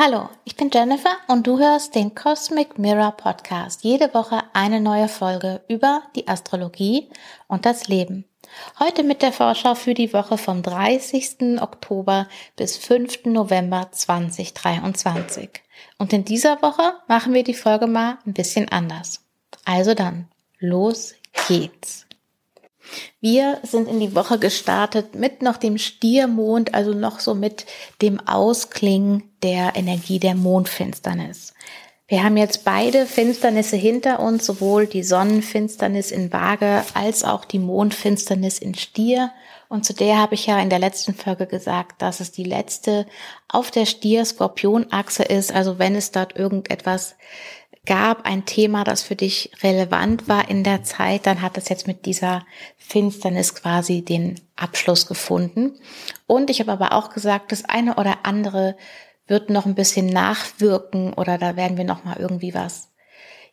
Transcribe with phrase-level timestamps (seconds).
[0.00, 3.82] Hallo, ich bin Jennifer und du hörst den Cosmic Mirror Podcast.
[3.82, 7.08] Jede Woche eine neue Folge über die Astrologie
[7.48, 8.24] und das Leben.
[8.78, 11.60] Heute mit der Vorschau für die Woche vom 30.
[11.60, 13.24] Oktober bis 5.
[13.24, 15.50] November 2023.
[15.98, 19.24] Und in dieser Woche machen wir die Folge mal ein bisschen anders.
[19.64, 20.28] Also dann,
[20.60, 21.14] los
[21.48, 22.07] geht's.
[23.20, 27.66] Wir sind in die Woche gestartet mit noch dem Stiermond, also noch so mit
[28.02, 31.54] dem Ausklingen der Energie der Mondfinsternis.
[32.10, 37.58] Wir haben jetzt beide Finsternisse hinter uns, sowohl die Sonnenfinsternis in Waage als auch die
[37.58, 39.30] Mondfinsternis in Stier.
[39.68, 43.06] Und zu der habe ich ja in der letzten Folge gesagt, dass es die letzte
[43.46, 45.52] auf der Stier-Skorpion-Achse ist.
[45.52, 47.14] Also wenn es dort irgendetwas
[47.88, 51.86] gab, ein Thema, das für dich relevant war in der Zeit, dann hat es jetzt
[51.86, 52.44] mit dieser
[52.76, 55.72] Finsternis quasi den Abschluss gefunden.
[56.26, 58.76] Und ich habe aber auch gesagt, das eine oder andere
[59.26, 62.90] wird noch ein bisschen nachwirken oder da werden wir noch mal irgendwie was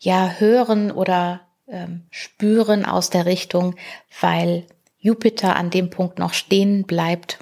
[0.00, 3.76] ja hören oder ähm, spüren aus der Richtung,
[4.20, 4.66] weil
[4.98, 7.38] Jupiter an dem Punkt noch stehen bleibt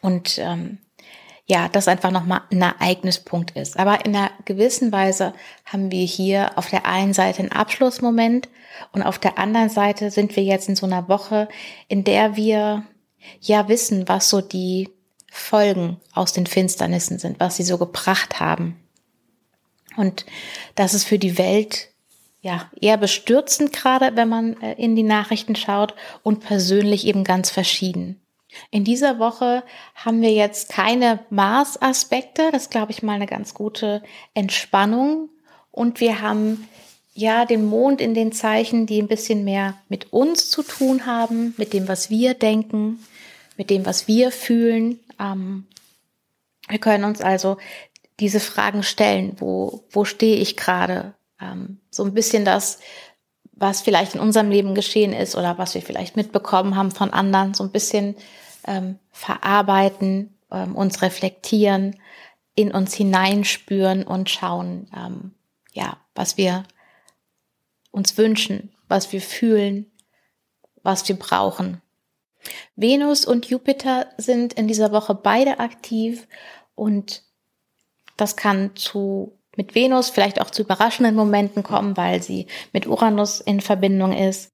[0.00, 0.78] und ähm,
[1.46, 3.78] ja, das einfach nochmal ein Ereignispunkt ist.
[3.78, 5.32] Aber in einer gewissen Weise
[5.64, 8.48] haben wir hier auf der einen Seite einen Abschlussmoment
[8.92, 11.48] und auf der anderen Seite sind wir jetzt in so einer Woche,
[11.88, 12.84] in der wir
[13.40, 14.88] ja wissen, was so die
[15.30, 18.76] Folgen aus den Finsternissen sind, was sie so gebracht haben.
[19.96, 20.26] Und
[20.74, 21.90] das ist für die Welt
[22.40, 27.50] ja eher bestürzend gerade, wenn man äh, in die Nachrichten schaut und persönlich eben ganz
[27.50, 28.20] verschieden.
[28.70, 29.62] In dieser Woche
[29.94, 32.50] haben wir jetzt keine Mars-Aspekte.
[32.52, 34.02] Das glaube ich mal eine ganz gute
[34.34, 35.28] Entspannung.
[35.70, 36.68] Und wir haben
[37.14, 41.54] ja den Mond in den Zeichen, die ein bisschen mehr mit uns zu tun haben,
[41.56, 42.98] mit dem, was wir denken,
[43.56, 45.00] mit dem, was wir fühlen.
[45.18, 45.66] Ähm,
[46.68, 47.56] wir können uns also
[48.20, 49.36] diese Fragen stellen.
[49.38, 51.14] Wo, wo stehe ich gerade?
[51.40, 52.78] Ähm, so ein bisschen das,
[53.52, 57.54] was vielleicht in unserem Leben geschehen ist oder was wir vielleicht mitbekommen haben von anderen,
[57.54, 58.14] so ein bisschen
[58.66, 61.96] ähm, verarbeiten, ähm, uns reflektieren,
[62.54, 65.34] in uns hineinspüren und schauen, ähm,
[65.72, 66.64] ja, was wir
[67.90, 69.90] uns wünschen, was wir fühlen,
[70.82, 71.82] was wir brauchen.
[72.76, 76.28] Venus und Jupiter sind in dieser Woche beide aktiv
[76.74, 77.22] und
[78.16, 83.40] das kann zu mit Venus vielleicht auch zu überraschenden Momenten kommen, weil sie mit Uranus
[83.40, 84.52] in Verbindung ist.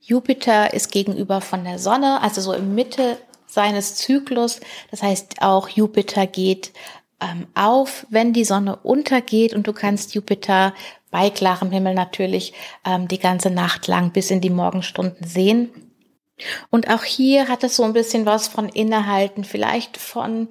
[0.00, 3.18] Jupiter ist gegenüber von der Sonne, also so im Mitte
[3.54, 4.60] seines Zyklus.
[4.90, 6.72] Das heißt, auch Jupiter geht
[7.20, 10.74] ähm, auf, wenn die Sonne untergeht und du kannst Jupiter
[11.10, 12.52] bei klarem Himmel natürlich
[12.84, 15.70] ähm, die ganze Nacht lang bis in die Morgenstunden sehen.
[16.70, 20.48] Und auch hier hat es so ein bisschen was von Innehalten, vielleicht von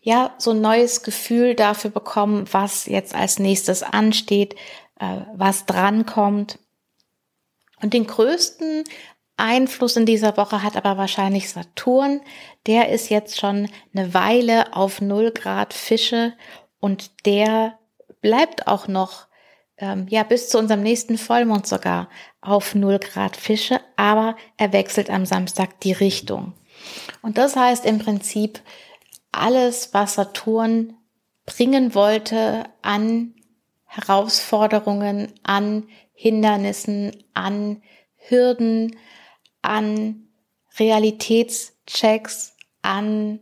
[0.00, 4.54] ja, so ein neues Gefühl dafür bekommen, was jetzt als nächstes ansteht,
[5.00, 6.60] äh, was drankommt.
[7.82, 8.84] Und den größten
[9.36, 12.20] Einfluss in dieser Woche hat aber wahrscheinlich Saturn.
[12.66, 16.32] Der ist jetzt schon eine Weile auf 0 Grad Fische
[16.80, 17.78] und der
[18.20, 19.26] bleibt auch noch,
[19.78, 22.08] ähm, ja, bis zu unserem nächsten Vollmond sogar
[22.40, 26.54] auf 0 Grad Fische, aber er wechselt am Samstag die Richtung.
[27.22, 28.60] Und das heißt im Prinzip,
[29.32, 30.94] alles, was Saturn
[31.44, 33.34] bringen wollte an
[33.84, 37.82] Herausforderungen, an Hindernissen, an
[38.16, 38.96] Hürden,
[39.66, 40.28] an
[40.78, 43.40] Realitätschecks, an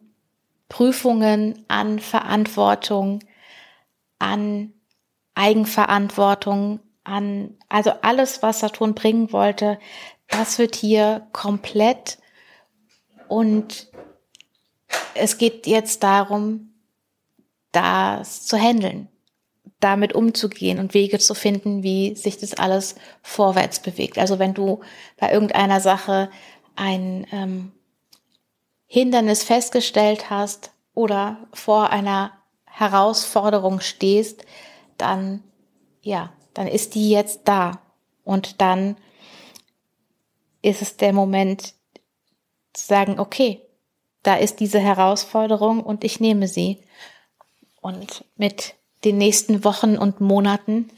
[0.68, 3.20] Prüfungen, an Verantwortung,
[4.18, 4.72] an
[5.34, 9.78] Eigenverantwortung, an, also alles, was Saturn bringen wollte,
[10.28, 12.18] das wird hier komplett
[13.28, 13.88] und
[15.14, 16.74] es geht jetzt darum,
[17.72, 19.08] das zu handeln,
[19.84, 24.16] damit umzugehen und Wege zu finden, wie sich das alles vorwärts bewegt.
[24.16, 24.80] Also wenn du
[25.18, 26.30] bei irgendeiner Sache
[26.74, 27.72] ein ähm,
[28.86, 32.32] Hindernis festgestellt hast oder vor einer
[32.64, 34.46] Herausforderung stehst,
[34.96, 35.44] dann
[36.00, 37.82] ja, dann ist die jetzt da
[38.24, 38.96] und dann
[40.62, 41.74] ist es der Moment
[42.72, 43.60] zu sagen, okay,
[44.22, 46.82] da ist diese Herausforderung und ich nehme sie.
[47.82, 50.88] Und mit den nächsten Wochen und Monaten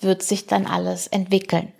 [0.00, 1.72] wird sich dann alles entwickeln.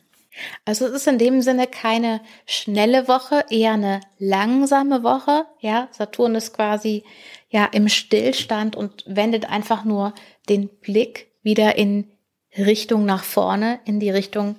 [0.65, 5.47] Also es ist in dem Sinne keine schnelle Woche, eher eine langsame Woche.
[5.61, 7.05] Ja, Saturn ist quasi
[7.49, 10.13] ja im Stillstand und wendet einfach nur
[10.49, 12.11] den Blick wieder in
[12.57, 14.57] Richtung nach vorne, in die Richtung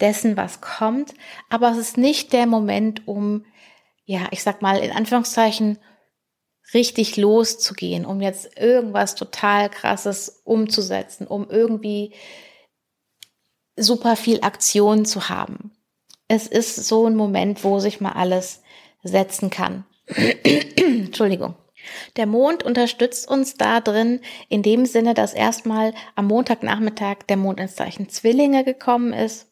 [0.00, 1.14] dessen, was kommt.
[1.48, 3.44] Aber es ist nicht der Moment, um,
[4.04, 5.78] ja, ich sag mal in Anführungszeichen,
[6.72, 12.12] richtig loszugehen, um jetzt irgendwas total krasses umzusetzen, um irgendwie
[13.76, 15.72] super viel Aktion zu haben.
[16.28, 18.62] Es ist so ein Moment, wo sich mal alles
[19.02, 19.84] setzen kann.
[20.76, 21.54] Entschuldigung.
[22.16, 27.60] Der Mond unterstützt uns da drin in dem Sinne, dass erstmal am Montagnachmittag der Mond
[27.60, 29.48] ins Zeichen Zwillinge gekommen ist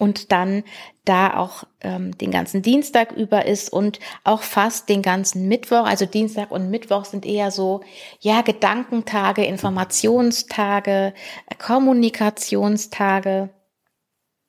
[0.00, 0.64] und dann
[1.04, 5.84] da auch ähm, den ganzen Dienstag über ist und auch fast den ganzen Mittwoch.
[5.84, 7.82] Also Dienstag und Mittwoch sind eher so,
[8.18, 11.12] ja, Gedankentage, Informationstage,
[11.58, 13.50] Kommunikationstage,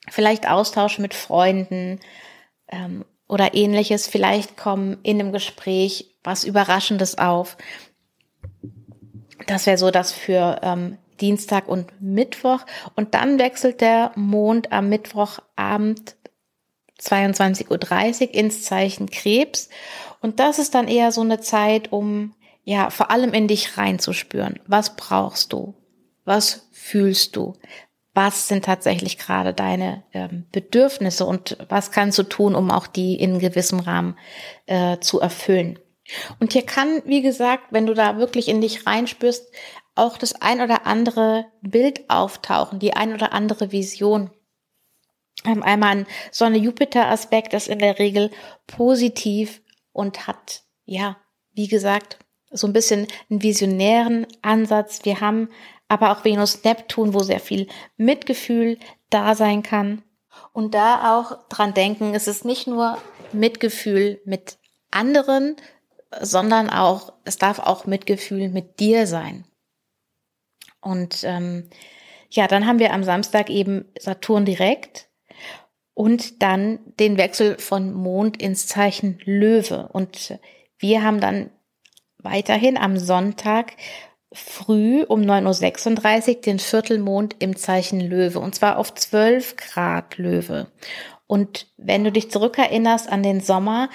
[0.10, 2.00] vielleicht Austausch mit Freunden
[2.70, 4.08] ähm, oder ähnliches.
[4.08, 7.58] Vielleicht kommen in einem Gespräch was Überraschendes auf.
[9.48, 12.66] Das wäre so das für ähm, Dienstag und Mittwoch.
[12.96, 16.16] Und dann wechselt der Mond am Mittwochabend
[17.00, 17.70] 22.30
[18.30, 19.70] Uhr ins Zeichen Krebs.
[20.22, 22.34] Und das ist dann eher so eine Zeit, um
[22.64, 24.60] ja vor allem in dich reinzuspüren.
[24.68, 25.74] Was brauchst du?
[26.26, 27.56] Was fühlst du?
[28.14, 33.16] Was sind tatsächlich gerade deine ähm, Bedürfnisse und was kannst du tun, um auch die
[33.16, 34.18] in gewissem Rahmen
[34.66, 35.80] äh, zu erfüllen?
[36.40, 39.46] Und hier kann, wie gesagt, wenn du da wirklich in dich reinspürst,
[40.02, 44.32] auch das ein oder andere Bild auftauchen, die ein oder andere Vision.
[45.46, 48.32] Ähm, einmal ein Sonne-Jupiter-Aspekt ist in der Regel
[48.68, 49.62] positiv
[49.94, 51.18] und hat, ja,
[51.54, 52.18] wie gesagt,
[52.52, 55.02] so ein bisschen einen visionären Ansatz.
[55.04, 55.50] Wir haben
[55.88, 57.68] aber auch Venus-Neptun, wo sehr viel
[57.98, 58.78] Mitgefühl
[59.10, 60.04] da sein kann.
[60.54, 62.98] Und da auch dran denken, es ist nicht nur
[63.34, 64.58] Mitgefühl mit
[64.90, 65.56] anderen,
[66.20, 69.46] sondern auch, es darf auch Mitgefühl mit dir sein.
[70.82, 71.70] Und ähm,
[72.30, 75.08] ja, dann haben wir am Samstag eben Saturn direkt
[75.94, 79.90] und dann den Wechsel von Mond ins Zeichen Löwe.
[79.92, 80.40] Und
[80.80, 81.52] wir haben dann
[82.18, 83.74] weiterhin am Sonntag
[84.34, 90.68] früh um 9.36 Uhr den Viertelmond im Zeichen Löwe und zwar auf 12 Grad Löwe.
[91.28, 93.90] Und wenn du dich zurückerinnerst an den Sommer,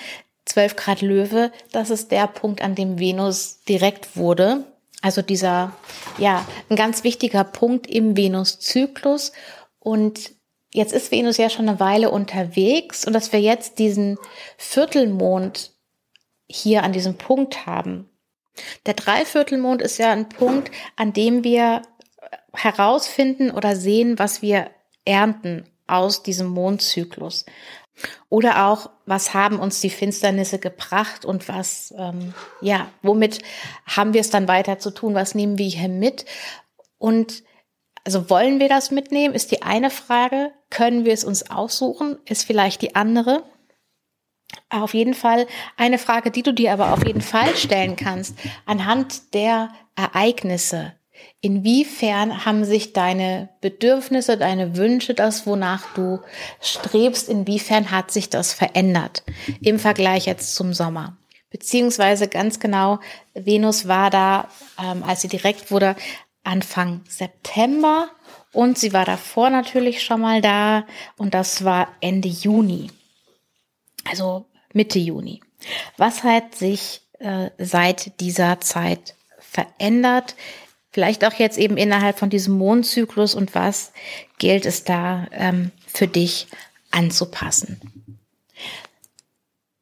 [0.44, 4.64] 12 Grad Löwe, das ist der Punkt, an dem Venus direkt wurde.
[5.06, 5.70] Also dieser,
[6.18, 9.30] ja, ein ganz wichtiger Punkt im Venuszyklus.
[9.78, 10.32] Und
[10.72, 14.18] jetzt ist Venus ja schon eine Weile unterwegs und dass wir jetzt diesen
[14.56, 15.70] Viertelmond
[16.48, 18.10] hier an diesem Punkt haben.
[18.86, 21.82] Der Dreiviertelmond ist ja ein Punkt, an dem wir
[22.52, 24.70] herausfinden oder sehen, was wir
[25.04, 27.46] ernten aus diesem Mondzyklus.
[28.28, 33.40] Oder auch, was haben uns die Finsternisse gebracht und was, ähm, ja, womit
[33.87, 35.14] haben wir es dann weiter zu tun?
[35.14, 36.26] Was nehmen wir hier mit?
[36.98, 37.43] Und
[38.04, 40.52] also wollen wir das mitnehmen, ist die eine Frage.
[40.70, 43.44] Können wir es uns aussuchen, ist vielleicht die andere.
[44.70, 45.46] Auf jeden Fall
[45.76, 50.92] eine Frage, die du dir aber auf jeden Fall stellen kannst, anhand der Ereignisse,
[51.40, 56.20] Inwiefern haben sich deine Bedürfnisse, deine Wünsche, das, wonach du
[56.60, 59.23] strebst, inwiefern hat sich das verändert
[59.61, 61.16] im Vergleich jetzt zum Sommer?
[61.50, 62.99] Beziehungsweise ganz genau,
[63.35, 64.49] Venus war da,
[64.82, 65.96] ähm, als sie direkt wurde,
[66.42, 68.08] Anfang September
[68.52, 72.90] und sie war davor natürlich schon mal da und das war Ende Juni,
[74.04, 75.40] also Mitte Juni.
[75.96, 80.37] Was hat sich äh, seit dieser Zeit verändert?
[80.96, 83.92] Vielleicht auch jetzt eben innerhalb von diesem Mondzyklus und was
[84.38, 86.46] gilt es da ähm, für dich
[86.90, 87.78] anzupassen.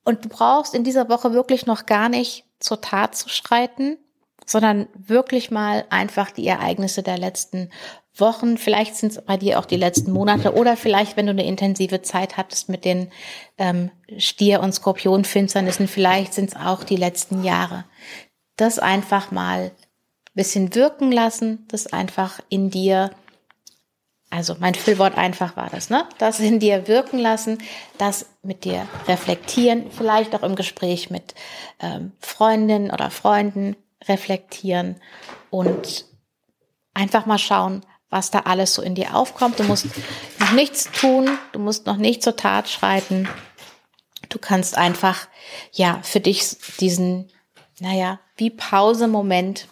[0.03, 3.97] Und du brauchst in dieser Woche wirklich noch gar nicht zur Tat zu schreiten,
[4.45, 7.71] sondern wirklich mal einfach die Ereignisse der letzten
[8.17, 11.47] Wochen, vielleicht sind es bei dir auch die letzten Monate oder vielleicht, wenn du eine
[11.47, 13.13] intensive Zeit hattest mit den
[13.57, 17.85] ähm, Stier- und Skorpionfinsternissen, vielleicht sind es auch die letzten Jahre.
[18.57, 19.71] Das einfach mal
[20.35, 23.11] bisschen wirken lassen, das einfach in dir,
[24.31, 26.07] also mein Füllwort einfach war das, ne?
[26.19, 27.59] Das in dir wirken lassen,
[27.99, 31.35] das mit dir reflektieren, vielleicht auch im Gespräch mit
[31.81, 33.77] ähm, Freundinnen oder Freunden
[34.07, 35.01] reflektieren
[35.51, 36.05] und
[36.95, 39.59] einfach mal schauen, was da alles so in dir aufkommt.
[39.59, 39.87] Du musst
[40.39, 43.29] noch nichts tun, du musst noch nicht zur Tat schreiten.
[44.29, 45.29] Du kannst einfach,
[45.73, 47.31] ja, für dich diesen,
[47.81, 49.69] naja, wie Pause-Moment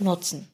[0.00, 0.48] nutzen.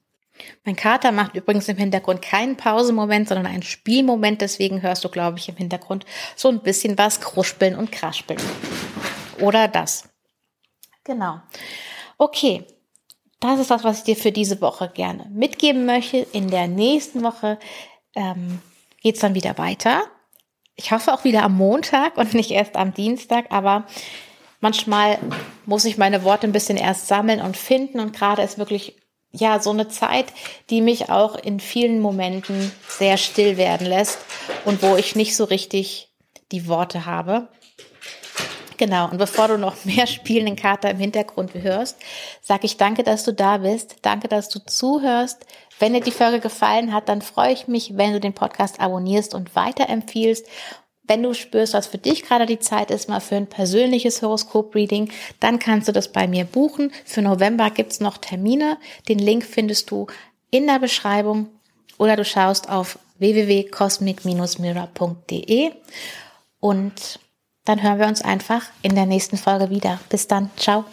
[0.65, 4.41] Mein Kater macht übrigens im Hintergrund keinen Pausemoment, sondern einen Spielmoment.
[4.41, 8.41] Deswegen hörst du, glaube ich, im Hintergrund so ein bisschen was kruspeln und kraspeln.
[9.41, 10.09] Oder das.
[11.05, 11.41] Genau.
[12.19, 12.65] Okay.
[13.41, 16.19] Das ist das, was ich dir für diese Woche gerne mitgeben möchte.
[16.33, 17.59] In der nächsten Woche
[18.17, 18.61] ähm,
[19.03, 20.05] geht es dann wieder weiter.
[20.77, 23.87] Ich hoffe auch wieder am Montag und nicht erst am Dienstag, aber
[24.65, 25.19] Manchmal
[25.67, 28.97] muss ich meine Worte ein bisschen erst sammeln und finden und gerade ist wirklich
[29.35, 30.27] ja so eine Zeit,
[30.71, 34.19] die mich auch in vielen Momenten sehr still werden lässt
[34.65, 36.09] und wo ich nicht so richtig
[36.53, 37.49] die Worte habe.
[38.77, 41.99] Genau, und bevor du noch mehr spielenden Kater im Hintergrund hörst,
[42.41, 43.97] sage ich danke, dass du da bist.
[44.03, 45.47] Danke, dass du zuhörst.
[45.79, 49.35] Wenn dir die Folge gefallen hat, dann freue ich mich, wenn du den Podcast abonnierst
[49.35, 50.47] und weiterempfiehlst.
[51.07, 55.13] Wenn du spürst, was für dich gerade die Zeit ist, mal für ein persönliches Horoskop-Reading,
[55.39, 56.91] dann kannst du das bei mir buchen.
[57.05, 58.79] Für November gibt's noch Termine.
[59.09, 60.07] Den Link findest du
[60.51, 61.49] in der Beschreibung
[61.99, 65.73] oder du schaust auf www.cosmic-mirror.de
[66.61, 67.19] und
[67.65, 69.99] dann hören wir uns einfach in der nächsten Folge wieder.
[70.09, 70.51] Bis dann.
[70.57, 70.85] Ciao.